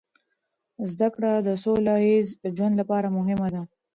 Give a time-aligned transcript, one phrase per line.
[0.91, 3.61] زده کړه د سوله ییز ژوند لپاره مهمه ده.